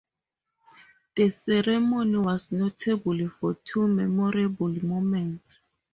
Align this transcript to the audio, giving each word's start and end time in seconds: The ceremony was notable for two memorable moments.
The 1.15 1.29
ceremony 1.29 2.17
was 2.17 2.51
notable 2.51 3.29
for 3.29 3.53
two 3.63 3.87
memorable 3.87 4.73
moments. 4.83 5.59